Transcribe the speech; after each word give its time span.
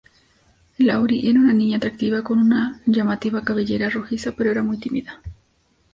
Laurie 0.79 1.29
era 1.29 1.37
una 1.39 1.53
niña 1.53 1.77
atractiva, 1.77 2.23
con 2.23 2.39
una 2.39 2.81
llamativa 2.87 3.43
cabellera 3.43 3.87
rojiza, 3.91 4.31
pero 4.31 4.49
era 4.49 4.63
muy 4.63 4.79
tímida. 4.79 5.21